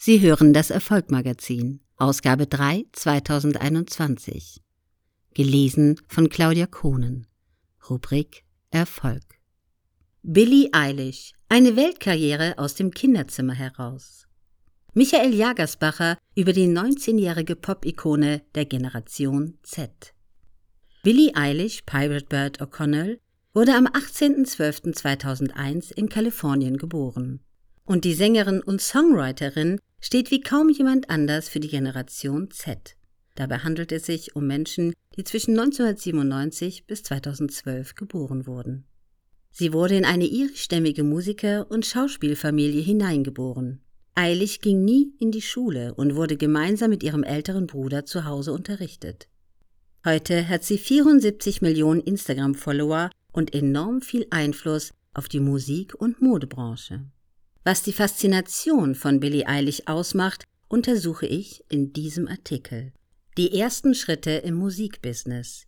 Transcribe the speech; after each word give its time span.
Sie 0.00 0.20
hören 0.20 0.52
das 0.52 0.70
Erfolgmagazin, 0.70 1.80
Ausgabe 1.96 2.46
3 2.46 2.84
2021. 2.92 4.62
Gelesen 5.34 6.00
von 6.06 6.28
Claudia 6.28 6.66
Kohnen. 6.66 7.26
Rubrik 7.90 8.44
Erfolg. 8.70 9.24
Billie 10.22 10.68
Eilish, 10.70 11.32
eine 11.48 11.74
Weltkarriere 11.74 12.56
aus 12.58 12.76
dem 12.76 12.92
Kinderzimmer 12.92 13.54
heraus. 13.54 14.28
Michael 14.94 15.34
Jagersbacher 15.34 16.16
über 16.36 16.52
die 16.52 16.68
19-jährige 16.68 17.56
Pop-Ikone 17.56 18.42
der 18.54 18.66
Generation 18.66 19.58
Z. 19.64 20.14
Billie 21.02 21.34
Eilish 21.34 21.82
Pirate 21.82 22.26
Bird 22.26 22.62
O'Connell 22.62 23.18
wurde 23.52 23.74
am 23.74 23.88
18.12.2001 23.88 25.92
in 25.92 26.08
Kalifornien 26.08 26.76
geboren. 26.76 27.40
Und 27.84 28.04
die 28.04 28.14
Sängerin 28.14 28.62
und 28.62 28.80
Songwriterin 28.80 29.80
steht 30.00 30.30
wie 30.30 30.40
kaum 30.40 30.68
jemand 30.68 31.10
anders 31.10 31.48
für 31.48 31.60
die 31.60 31.68
Generation 31.68 32.50
Z. 32.50 32.96
Dabei 33.34 33.58
handelt 33.58 33.92
es 33.92 34.06
sich 34.06 34.34
um 34.36 34.46
Menschen, 34.46 34.92
die 35.16 35.24
zwischen 35.24 35.58
1997 35.58 36.86
bis 36.86 37.02
2012 37.04 37.94
geboren 37.94 38.46
wurden. 38.46 38.84
Sie 39.50 39.72
wurde 39.72 39.96
in 39.96 40.04
eine 40.04 40.26
irischstämmige 40.26 41.04
Musiker- 41.04 41.70
und 41.70 41.86
Schauspielfamilie 41.86 42.80
hineingeboren. 42.80 43.80
Eilig 44.14 44.60
ging 44.60 44.84
nie 44.84 45.12
in 45.18 45.30
die 45.30 45.42
Schule 45.42 45.94
und 45.94 46.16
wurde 46.16 46.36
gemeinsam 46.36 46.90
mit 46.90 47.02
ihrem 47.02 47.22
älteren 47.22 47.66
Bruder 47.66 48.04
zu 48.04 48.24
Hause 48.24 48.52
unterrichtet. 48.52 49.28
Heute 50.04 50.48
hat 50.48 50.64
sie 50.64 50.78
74 50.78 51.62
Millionen 51.62 52.00
Instagram-Follower 52.00 53.10
und 53.32 53.54
enorm 53.54 54.00
viel 54.00 54.26
Einfluss 54.30 54.92
auf 55.14 55.28
die 55.28 55.40
Musik- 55.40 55.94
und 55.94 56.20
Modebranche. 56.20 57.04
Was 57.64 57.82
die 57.82 57.92
Faszination 57.92 58.94
von 58.94 59.20
Billie 59.20 59.46
Eilish 59.46 59.82
ausmacht, 59.86 60.44
untersuche 60.68 61.26
ich 61.26 61.64
in 61.68 61.92
diesem 61.92 62.28
Artikel. 62.28 62.92
Die 63.36 63.58
ersten 63.58 63.94
Schritte 63.94 64.30
im 64.30 64.54
Musikbusiness. 64.54 65.66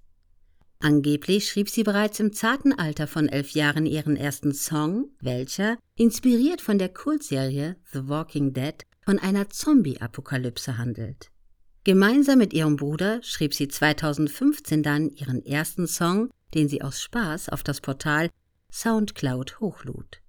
Angeblich 0.82 1.46
schrieb 1.48 1.68
sie 1.68 1.82
bereits 1.82 2.20
im 2.20 2.32
zarten 2.32 2.72
Alter 2.72 3.06
von 3.06 3.28
elf 3.28 3.50
Jahren 3.50 3.84
ihren 3.84 4.16
ersten 4.16 4.54
Song, 4.54 5.10
welcher, 5.20 5.76
inspiriert 5.94 6.62
von 6.62 6.78
der 6.78 6.88
Kultserie 6.88 7.76
The 7.92 8.08
Walking 8.08 8.54
Dead, 8.54 8.76
von 9.04 9.18
einer 9.18 9.50
Zombie-Apokalypse 9.50 10.78
handelt. 10.78 11.30
Gemeinsam 11.84 12.38
mit 12.38 12.52
ihrem 12.52 12.76
Bruder 12.76 13.22
schrieb 13.22 13.54
sie 13.54 13.68
2015 13.68 14.82
dann 14.82 15.10
ihren 15.10 15.44
ersten 15.44 15.86
Song, 15.86 16.30
den 16.54 16.68
sie 16.68 16.82
aus 16.82 17.00
Spaß 17.00 17.48
auf 17.50 17.62
das 17.62 17.80
Portal 17.80 18.30
Soundcloud 18.72 19.60
hochlud. 19.60 20.20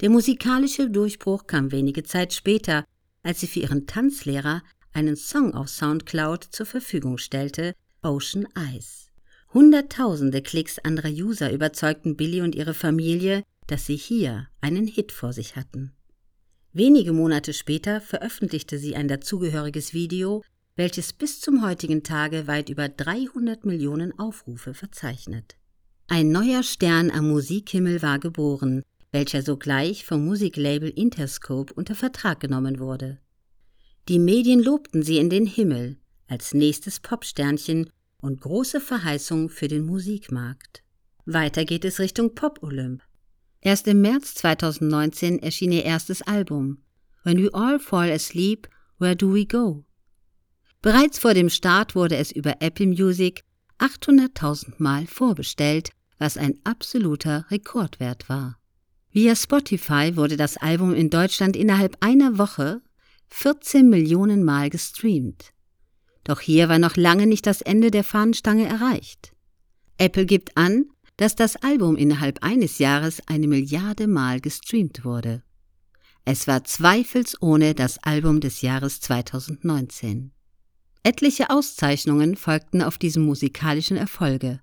Der 0.00 0.08
musikalische 0.08 0.88
Durchbruch 0.88 1.46
kam 1.46 1.72
wenige 1.72 2.02
Zeit 2.04 2.32
später, 2.32 2.84
als 3.22 3.40
sie 3.40 3.46
für 3.46 3.60
ihren 3.60 3.86
Tanzlehrer 3.86 4.62
einen 4.92 5.14
Song 5.14 5.54
auf 5.54 5.68
Soundcloud 5.68 6.44
zur 6.44 6.64
Verfügung 6.64 7.18
stellte, 7.18 7.74
Ocean 8.02 8.48
Eyes. 8.56 9.08
Hunderttausende 9.52 10.40
Klicks 10.42 10.78
anderer 10.78 11.10
User 11.10 11.52
überzeugten 11.52 12.16
Billy 12.16 12.40
und 12.40 12.54
ihre 12.54 12.72
Familie, 12.72 13.42
dass 13.66 13.86
sie 13.86 13.96
hier 13.96 14.48
einen 14.60 14.86
Hit 14.86 15.12
vor 15.12 15.32
sich 15.34 15.56
hatten. 15.56 15.92
Wenige 16.72 17.12
Monate 17.12 17.52
später 17.52 18.00
veröffentlichte 18.00 18.78
sie 18.78 18.96
ein 18.96 19.08
dazugehöriges 19.08 19.92
Video, 19.92 20.42
welches 20.76 21.12
bis 21.12 21.40
zum 21.40 21.62
heutigen 21.64 22.04
Tage 22.04 22.46
weit 22.46 22.70
über 22.70 22.88
300 22.88 23.66
Millionen 23.66 24.18
Aufrufe 24.18 24.72
verzeichnet. 24.72 25.56
Ein 26.06 26.30
neuer 26.32 26.62
Stern 26.62 27.10
am 27.10 27.28
Musikhimmel 27.28 28.02
war 28.02 28.18
geboren, 28.18 28.82
welcher 29.12 29.42
sogleich 29.42 30.04
vom 30.04 30.24
Musiklabel 30.24 30.90
Interscope 30.90 31.72
unter 31.74 31.94
Vertrag 31.94 32.40
genommen 32.40 32.78
wurde. 32.78 33.18
Die 34.08 34.18
Medien 34.18 34.62
lobten 34.62 35.02
sie 35.02 35.18
in 35.18 35.30
den 35.30 35.46
Himmel 35.46 35.98
als 36.26 36.54
nächstes 36.54 37.00
Popsternchen 37.00 37.90
und 38.18 38.40
große 38.40 38.80
Verheißung 38.80 39.48
für 39.48 39.68
den 39.68 39.84
Musikmarkt. 39.84 40.82
Weiter 41.26 41.64
geht 41.64 41.84
es 41.84 41.98
Richtung 41.98 42.34
Pop-Olymp. 42.34 43.02
Erst 43.60 43.86
im 43.88 44.00
März 44.00 44.34
2019 44.36 45.38
erschien 45.40 45.72
ihr 45.72 45.84
erstes 45.84 46.22
Album 46.22 46.82
When 47.24 47.42
We 47.42 47.52
All 47.52 47.78
Fall 47.78 48.10
Asleep, 48.10 48.68
Where 48.98 49.16
Do 49.16 49.34
We 49.34 49.44
Go? 49.44 49.84
Bereits 50.82 51.18
vor 51.18 51.34
dem 51.34 51.50
Start 51.50 51.94
wurde 51.94 52.16
es 52.16 52.32
über 52.32 52.56
Apple 52.60 52.86
Music 52.86 53.42
800.000 53.78 54.74
Mal 54.78 55.06
vorbestellt 55.06 55.90
was 56.20 56.36
ein 56.36 56.60
absoluter 56.64 57.46
Rekordwert 57.50 58.28
war. 58.28 58.59
Via 59.12 59.34
Spotify 59.34 60.14
wurde 60.14 60.36
das 60.36 60.56
Album 60.56 60.94
in 60.94 61.10
Deutschland 61.10 61.56
innerhalb 61.56 61.96
einer 61.98 62.38
Woche 62.38 62.80
14 63.30 63.88
Millionen 63.88 64.44
Mal 64.44 64.70
gestreamt. 64.70 65.52
Doch 66.22 66.40
hier 66.40 66.68
war 66.68 66.78
noch 66.78 66.96
lange 66.96 67.26
nicht 67.26 67.44
das 67.46 67.60
Ende 67.60 67.90
der 67.90 68.04
Fahnenstange 68.04 68.66
erreicht. 68.68 69.32
Apple 69.98 70.26
gibt 70.26 70.56
an, 70.56 70.84
dass 71.16 71.34
das 71.34 71.56
Album 71.56 71.96
innerhalb 71.96 72.44
eines 72.44 72.78
Jahres 72.78 73.20
eine 73.26 73.48
Milliarde 73.48 74.06
Mal 74.06 74.40
gestreamt 74.40 75.04
wurde. 75.04 75.42
Es 76.24 76.46
war 76.46 76.62
zweifelsohne 76.62 77.74
das 77.74 77.98
Album 78.04 78.40
des 78.40 78.62
Jahres 78.62 79.00
2019. 79.00 80.30
Etliche 81.02 81.50
Auszeichnungen 81.50 82.36
folgten 82.36 82.80
auf 82.80 82.96
diesem 82.96 83.24
musikalischen 83.24 83.96
Erfolge. 83.96 84.60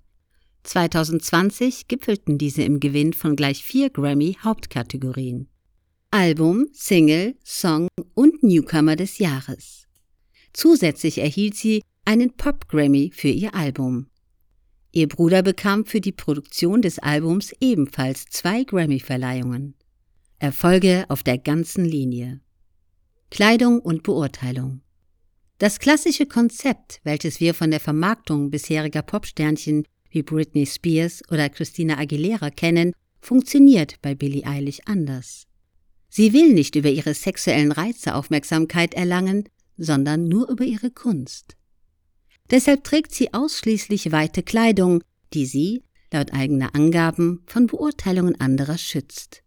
2020 0.67 1.87
gipfelten 1.87 2.37
diese 2.37 2.63
im 2.63 2.79
Gewinn 2.79 3.13
von 3.13 3.35
gleich 3.35 3.63
vier 3.63 3.89
Grammy-Hauptkategorien. 3.89 5.47
Album, 6.11 6.67
Single, 6.73 7.35
Song 7.43 7.87
und 8.13 8.43
Newcomer 8.43 8.95
des 8.95 9.17
Jahres. 9.17 9.87
Zusätzlich 10.53 11.19
erhielt 11.19 11.55
sie 11.55 11.83
einen 12.05 12.33
Pop-Grammy 12.33 13.11
für 13.13 13.27
ihr 13.29 13.53
Album. 13.55 14.07
Ihr 14.91 15.07
Bruder 15.07 15.43
bekam 15.43 15.85
für 15.85 16.01
die 16.01 16.11
Produktion 16.11 16.81
des 16.81 16.99
Albums 16.99 17.53
ebenfalls 17.59 18.25
zwei 18.25 18.63
Grammy-Verleihungen. 18.63 19.75
Erfolge 20.39 21.05
auf 21.09 21.23
der 21.23 21.37
ganzen 21.37 21.85
Linie. 21.85 22.41
Kleidung 23.29 23.79
und 23.79 24.03
Beurteilung. 24.03 24.81
Das 25.57 25.79
klassische 25.79 26.25
Konzept, 26.25 26.99
welches 27.03 27.39
wir 27.39 27.53
von 27.53 27.71
der 27.71 27.79
Vermarktung 27.79 28.51
bisheriger 28.51 29.01
Popsternchen 29.01 29.85
wie 30.09 30.23
Britney 30.23 30.65
Spears 30.65 31.21
oder 31.29 31.49
Christina 31.49 31.97
Aguilera 31.97 32.49
kennen, 32.49 32.93
funktioniert 33.19 34.01
bei 34.01 34.15
Billie 34.15 34.45
Eilish 34.45 34.79
anders. 34.85 35.45
Sie 36.09 36.33
will 36.33 36.53
nicht 36.53 36.75
über 36.75 36.89
ihre 36.89 37.13
sexuellen 37.13 37.71
Reize 37.71 38.15
Aufmerksamkeit 38.15 38.93
erlangen, 38.93 39.49
sondern 39.77 40.27
nur 40.27 40.49
über 40.49 40.63
ihre 40.63 40.89
Kunst. 40.89 41.55
Deshalb 42.49 42.83
trägt 42.83 43.13
sie 43.13 43.33
ausschließlich 43.33 44.11
weite 44.11 44.41
Kleidung, 44.41 45.03
die 45.33 45.45
sie, 45.45 45.83
laut 46.11 46.33
eigener 46.33 46.73
Angaben, 46.73 47.43
von 47.45 47.67
Beurteilungen 47.67 48.39
anderer 48.39 48.77
schützt. 48.77 49.43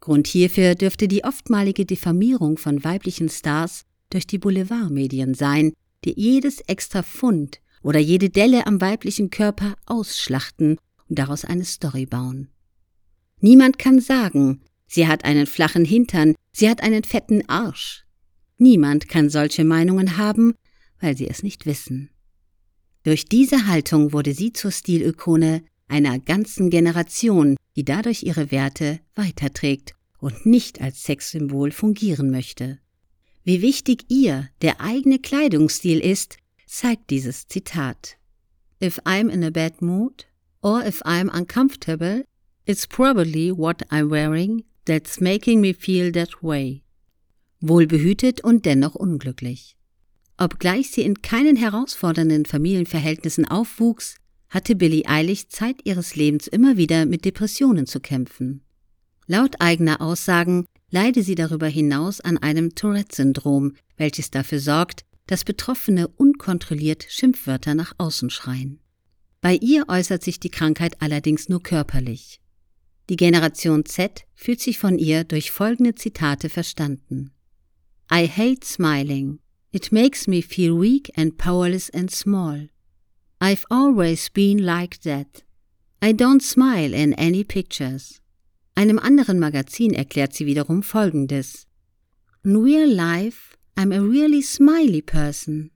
Grund 0.00 0.26
hierfür 0.26 0.74
dürfte 0.74 1.08
die 1.08 1.24
oftmalige 1.24 1.84
Diffamierung 1.84 2.58
von 2.58 2.84
weiblichen 2.84 3.28
Stars 3.28 3.84
durch 4.10 4.26
die 4.26 4.38
Boulevardmedien 4.38 5.34
sein, 5.34 5.72
die 6.04 6.14
jedes 6.16 6.60
extra 6.60 7.02
Pfund 7.02 7.60
oder 7.84 8.00
jede 8.00 8.30
Delle 8.30 8.66
am 8.66 8.80
weiblichen 8.80 9.30
Körper 9.30 9.76
ausschlachten 9.86 10.78
und 11.08 11.18
daraus 11.18 11.44
eine 11.44 11.64
Story 11.64 12.06
bauen. 12.06 12.48
Niemand 13.40 13.78
kann 13.78 14.00
sagen, 14.00 14.62
sie 14.86 15.06
hat 15.06 15.24
einen 15.24 15.46
flachen 15.46 15.84
Hintern, 15.84 16.34
sie 16.50 16.68
hat 16.68 16.82
einen 16.82 17.04
fetten 17.04 17.48
Arsch. 17.48 18.04
Niemand 18.56 19.08
kann 19.08 19.28
solche 19.28 19.64
Meinungen 19.64 20.16
haben, 20.16 20.54
weil 20.98 21.16
sie 21.16 21.28
es 21.28 21.42
nicht 21.42 21.66
wissen. 21.66 22.10
Durch 23.02 23.26
diese 23.26 23.66
Haltung 23.66 24.14
wurde 24.14 24.32
sie 24.32 24.54
zur 24.54 24.70
Stilökone 24.70 25.62
einer 25.86 26.18
ganzen 26.18 26.70
Generation, 26.70 27.56
die 27.76 27.84
dadurch 27.84 28.22
ihre 28.22 28.50
Werte 28.50 29.00
weiterträgt 29.14 29.92
und 30.18 30.46
nicht 30.46 30.80
als 30.80 31.02
Sexsymbol 31.02 31.70
fungieren 31.70 32.30
möchte. 32.30 32.78
Wie 33.42 33.60
wichtig 33.60 34.06
ihr 34.08 34.48
der 34.62 34.80
eigene 34.80 35.18
Kleidungsstil 35.18 36.00
ist, 36.00 36.38
zeigt 36.74 37.10
dieses 37.10 37.46
Zitat. 37.46 38.16
If 38.80 38.98
I'm 39.04 39.30
in 39.30 39.44
a 39.44 39.50
bad 39.50 39.80
mood 39.80 40.26
or 40.60 40.84
if 40.84 41.00
I'm 41.04 41.30
uncomfortable, 41.30 42.24
it's 42.66 42.86
probably 42.86 43.52
what 43.52 43.82
I'm 43.90 44.10
wearing 44.10 44.64
that's 44.84 45.20
making 45.20 45.60
me 45.60 45.72
feel 45.72 46.10
that 46.12 46.42
way. 46.42 46.82
Wohlbehütet 47.60 48.42
und 48.42 48.66
dennoch 48.66 48.94
unglücklich. 48.94 49.76
Obgleich 50.36 50.90
sie 50.90 51.02
in 51.02 51.22
keinen 51.22 51.56
herausfordernden 51.56 52.44
Familienverhältnissen 52.44 53.46
aufwuchs, 53.46 54.16
hatte 54.50 54.74
Billie 54.74 55.06
Eilig 55.06 55.48
Zeit 55.50 55.76
ihres 55.84 56.16
Lebens 56.16 56.48
immer 56.48 56.76
wieder 56.76 57.06
mit 57.06 57.24
Depressionen 57.24 57.86
zu 57.86 58.00
kämpfen. 58.00 58.62
Laut 59.26 59.60
eigener 59.60 60.00
Aussagen 60.00 60.66
leide 60.90 61.22
sie 61.22 61.36
darüber 61.36 61.68
hinaus 61.68 62.20
an 62.20 62.36
einem 62.36 62.74
Tourette-Syndrom, 62.74 63.74
welches 63.96 64.30
dafür 64.30 64.58
sorgt, 64.58 65.04
dass 65.26 65.44
Betroffene 65.44 66.08
unkontrolliert 66.08 67.06
Schimpfwörter 67.08 67.74
nach 67.74 67.92
außen 67.98 68.30
schreien. 68.30 68.80
Bei 69.40 69.54
ihr 69.56 69.88
äußert 69.88 70.22
sich 70.22 70.40
die 70.40 70.50
Krankheit 70.50 71.00
allerdings 71.00 71.48
nur 71.48 71.62
körperlich. 71.62 72.40
Die 73.10 73.16
Generation 73.16 73.84
Z 73.84 74.24
fühlt 74.34 74.60
sich 74.60 74.78
von 74.78 74.98
ihr 74.98 75.24
durch 75.24 75.50
folgende 75.50 75.94
Zitate 75.94 76.48
verstanden. 76.48 77.32
I 78.10 78.26
hate 78.26 78.64
smiling. 78.64 79.40
It 79.72 79.92
makes 79.92 80.26
me 80.26 80.40
feel 80.40 80.80
weak 80.80 81.10
and 81.16 81.36
powerless 81.36 81.90
and 81.90 82.10
small. 82.10 82.68
I've 83.40 83.64
always 83.68 84.30
been 84.30 84.58
like 84.58 85.02
that. 85.02 85.44
I 86.02 86.12
don't 86.12 86.42
smile 86.42 86.94
in 86.94 87.12
any 87.14 87.44
pictures. 87.44 88.20
Einem 88.74 88.98
anderen 88.98 89.38
Magazin 89.38 89.92
erklärt 89.92 90.34
sie 90.34 90.46
wiederum 90.46 90.82
Folgendes. 90.82 91.66
In 92.42 92.56
real 92.56 92.88
life, 92.88 93.53
I'm 93.76 93.92
a 93.92 94.00
really 94.00 94.42
smiley 94.42 95.02
person. 95.02 95.70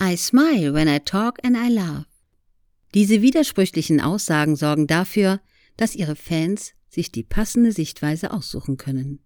I 0.00 0.16
smile 0.16 0.72
when 0.72 0.88
I 0.88 0.98
talk 0.98 1.38
and 1.42 1.56
I 1.56 1.68
laugh. 1.68 2.06
Diese 2.94 3.22
widersprüchlichen 3.22 4.00
Aussagen 4.00 4.56
sorgen 4.56 4.86
dafür, 4.86 5.40
dass 5.76 5.94
ihre 5.94 6.16
Fans 6.16 6.74
sich 6.88 7.10
die 7.10 7.22
passende 7.22 7.72
Sichtweise 7.72 8.32
aussuchen 8.32 8.76
können. 8.76 9.20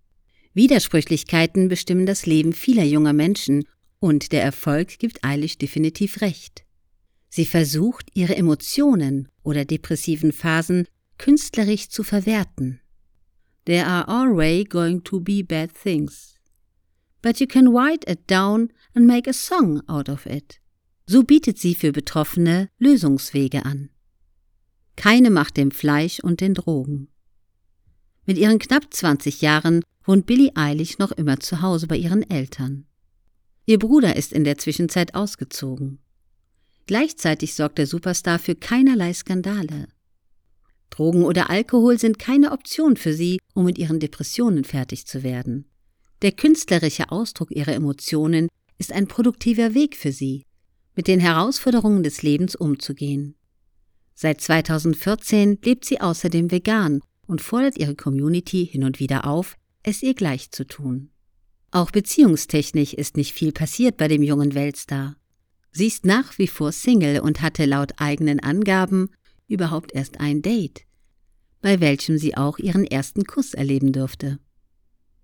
Widersprüchlichkeiten 0.55 1.69
bestimmen 1.69 2.07
das 2.07 2.25
Leben 2.25 2.53
vieler 2.53 2.85
junger 2.85 3.13
Menschen 3.13 3.65
und 3.99 4.33
der 4.33 4.43
Erfolg 4.43 4.99
gibt 4.99 5.25
Eilish 5.25 5.59
definitiv 5.59 6.21
recht. 6.21 6.65
Sie 7.29 7.45
versucht, 7.45 8.09
ihre 8.15 8.37
Emotionen 8.37 9.29
oder 9.43 9.65
depressiven 9.65 10.33
Phasen 10.33 10.87
künstlerisch 11.19 11.89
zu 11.89 12.05
verwerten. 12.05 12.81
There 13.67 13.85
are 13.85 14.07
always 14.09 14.69
going 14.69 15.03
to 15.05 15.21
be 15.21 15.43
bad 15.43 15.71
things. 15.75 16.36
But 17.27 17.41
you 17.41 17.49
can 17.49 17.75
write 17.75 18.09
it 18.09 18.31
down 18.31 18.69
and 18.95 19.05
make 19.05 19.29
a 19.29 19.33
song 19.33 19.83
out 19.89 20.09
of 20.09 20.27
it. 20.27 20.61
So 21.09 21.25
bietet 21.25 21.59
sie 21.59 21.75
für 21.75 21.91
Betroffene 21.91 22.69
Lösungswege 22.79 23.65
an. 23.65 23.91
Keine 24.95 25.31
Macht 25.31 25.57
dem 25.57 25.73
Fleisch 25.73 26.21
und 26.21 26.41
den 26.41 26.55
Drogen. 26.55 27.09
Mit 28.27 28.39
ihren 28.39 28.61
knapp 28.61 28.95
20 28.95 29.41
Jahren 29.41 29.83
wohnt 30.05 30.27
Billie 30.27 30.53
Eilish 30.55 30.99
noch 30.99 31.11
immer 31.11 31.41
zu 31.41 31.63
Hause 31.63 31.89
bei 31.89 31.97
ihren 31.97 32.23
Eltern. 32.31 32.87
Ihr 33.65 33.81
Bruder 33.81 34.15
ist 34.15 34.33
in 34.33 34.45
der 34.45 34.59
Zwischenzeit 34.59 35.17
ausgezogen. 35.17 35.99
Gleichzeitig 36.87 37.55
sorgt 37.55 37.79
der 37.79 37.89
Superstar 37.89 38.39
für 38.39 38.55
keinerlei 38.55 39.13
Skandale. 39.13 39.89
Drogen 40.91 41.25
oder 41.25 41.51
Alkohol 41.51 41.99
sind 41.99 42.21
keine 42.21 42.53
Option 42.53 42.97
für 42.97 43.15
sie, 43.15 43.41
um 43.53 43.65
mit 43.65 43.79
ihren 43.79 43.99
Depressionen 43.99 44.63
fertig 44.63 45.09
zu 45.09 45.25
werden. 45.25 45.67
Der 46.27 46.33
künstlerische 46.33 47.13
Ausdruck 47.13 47.53
ihrer 47.53 47.73
Emotionen 47.73 48.49
ist 48.79 48.91
ein 48.91 49.07
produktiver 49.07 49.75
Weg 49.75 49.95
für 49.95 50.11
sie, 50.11 50.43
mit 50.97 51.07
den 51.07 51.21
Herausforderungen 51.21 52.03
des 52.03 52.25
Lebens 52.25 52.57
umzugehen. 52.57 53.37
Seit 54.13 54.41
2014 54.41 55.61
lebt 55.65 55.85
sie 55.85 56.01
außerdem 56.01 56.51
vegan 56.51 57.01
und 57.29 57.43
fordert 57.43 57.79
ihre 57.79 57.95
Community 57.95 58.67
hin 58.67 58.83
und 58.83 58.99
wieder 58.99 59.25
auf, 59.25 59.55
es 59.85 60.03
ihr 60.03 60.15
gleich 60.15 60.51
zu 60.51 60.67
tun. 60.67 61.11
Auch 61.71 61.93
beziehungstechnisch 61.93 62.93
ist 62.95 63.17
nicht 63.17 63.33
viel 63.33 63.53
passiert 63.53 63.97
bei 63.97 64.09
dem 64.09 64.25
jungen 64.25 64.57
Weltstar. 64.57 65.15
Sie 65.71 65.87
ist 65.87 66.05
nach 66.05 66.39
wie 66.39 66.49
vor 66.49 66.73
Single 66.73 67.21
und 67.21 67.41
hatte 67.41 67.67
laut 67.67 67.93
eigenen 67.99 68.41
Angaben 68.41 69.11
überhaupt 69.47 69.95
erst 69.95 70.19
ein 70.19 70.43
Date, 70.43 70.87
bei 71.61 71.79
welchem 71.79 72.19
sie 72.19 72.37
auch 72.37 72.59
ihren 72.59 72.85
ersten 72.85 73.27
Kuss 73.27 73.55
erleben 73.55 73.93
durfte. 73.93 74.41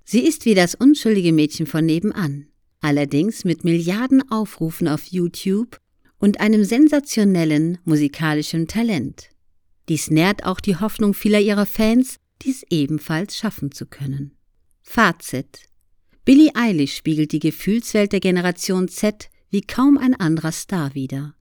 Sie 0.05 0.21
ist 0.27 0.45
wie 0.45 0.55
das 0.55 0.75
unschuldige 0.75 1.33
Mädchen 1.33 1.67
von 1.67 1.87
nebenan, 1.87 2.47
allerdings 2.81 3.45
mit 3.45 3.65
Milliarden 3.65 4.29
Aufrufen 4.31 4.89
auf 4.89 5.07
YouTube 5.07 5.79
und 6.19 6.41
einem 6.41 6.65
sensationellen 6.65 7.79
musikalischen 7.85 8.69
Talent. 8.69 9.31
Dies 9.89 10.11
nährt 10.11 10.45
auch 10.45 10.61
die 10.61 10.77
Hoffnung 10.77 11.15
vieler 11.15 11.41
ihrer 11.41 11.67
Fans, 11.67 12.17
dies 12.43 12.65
ebenfalls 12.71 13.37
schaffen 13.37 13.73
zu 13.73 13.87
können. 13.87 14.37
Fazit 14.83 15.69
Billie 16.25 16.55
Eilish 16.55 16.97
spiegelt 16.97 17.33
die 17.33 17.41
Gefühlswelt 17.41 18.13
der 18.13 18.21
Generation 18.21 18.89
Z 18.89 19.29
wie 19.51 19.63
kaum 19.63 19.99
ein 19.99 20.15
anderer 20.15 20.53
Star 20.53 20.95
wider. 20.95 21.35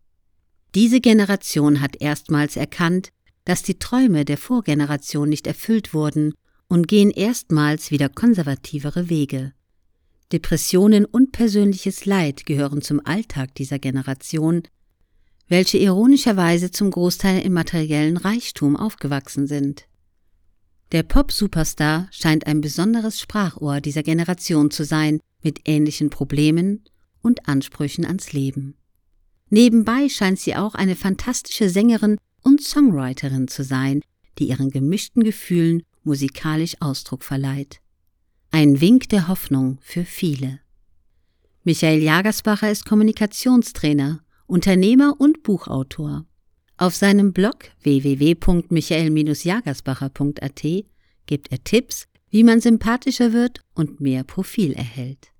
Diese 0.73 1.01
Generation 1.01 1.81
hat 1.81 2.01
erstmals 2.01 2.55
erkannt, 2.55 3.09
dass 3.45 3.61
die 3.63 3.77
Träume 3.77 4.25
der 4.25 4.37
Vorgeneration 4.37 5.29
nicht 5.29 5.47
erfüllt 5.47 5.93
wurden 5.93 6.33
und 6.71 6.87
gehen 6.87 7.11
erstmals 7.11 7.91
wieder 7.91 8.07
konservativere 8.07 9.09
Wege. 9.09 9.51
Depressionen 10.31 11.03
und 11.03 11.33
persönliches 11.33 12.05
Leid 12.05 12.45
gehören 12.45 12.81
zum 12.81 13.05
Alltag 13.05 13.53
dieser 13.55 13.77
Generation, 13.77 14.63
welche 15.49 15.77
ironischerweise 15.79 16.71
zum 16.71 16.89
Großteil 16.89 17.41
im 17.41 17.51
materiellen 17.51 18.15
Reichtum 18.15 18.77
aufgewachsen 18.77 19.47
sind. 19.47 19.83
Der 20.93 21.03
Pop-Superstar 21.03 22.07
scheint 22.09 22.47
ein 22.47 22.61
besonderes 22.61 23.19
Sprachrohr 23.19 23.81
dieser 23.81 24.03
Generation 24.03 24.71
zu 24.71 24.85
sein, 24.85 25.19
mit 25.43 25.63
ähnlichen 25.65 26.09
Problemen 26.09 26.85
und 27.21 27.49
Ansprüchen 27.49 28.05
ans 28.05 28.31
Leben. 28.31 28.75
Nebenbei 29.49 30.07
scheint 30.07 30.39
sie 30.39 30.55
auch 30.55 30.75
eine 30.75 30.95
fantastische 30.95 31.69
Sängerin 31.69 32.17
und 32.43 32.61
Songwriterin 32.61 33.49
zu 33.49 33.65
sein, 33.65 34.03
die 34.39 34.47
ihren 34.47 34.69
gemischten 34.69 35.25
Gefühlen 35.25 35.83
musikalisch 36.03 36.75
Ausdruck 36.79 37.23
verleiht. 37.23 37.81
Ein 38.51 38.79
Wink 38.81 39.09
der 39.09 39.27
Hoffnung 39.27 39.79
für 39.81 40.05
viele. 40.05 40.59
Michael 41.63 42.01
Jagersbacher 42.01 42.71
ist 42.71 42.85
Kommunikationstrainer 42.85 44.21
Unternehmer 44.47 45.13
und 45.17 45.43
Buchautor. 45.43 46.25
Auf 46.75 46.95
seinem 46.95 47.31
Blog 47.31 47.65
www.michael-jagersbacher.at 47.83 50.63
gibt 51.27 51.51
er 51.51 51.63
Tipps, 51.63 52.07
wie 52.29 52.43
man 52.43 52.59
sympathischer 52.59 53.31
wird 53.31 53.61
und 53.75 54.01
mehr 54.01 54.23
Profil 54.23 54.73
erhält. 54.73 55.29